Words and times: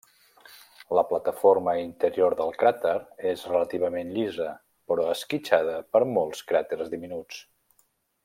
La 0.99 1.01
plataforma 1.09 1.75
interior 1.81 2.35
del 2.39 2.55
cràter 2.63 2.93
és 3.33 3.43
relativament 3.51 4.09
llisa, 4.17 4.49
però 4.93 5.05
esquitxada 5.17 5.77
per 5.97 6.03
molts 6.17 6.43
cràters 6.53 6.91
diminuts. 6.97 7.45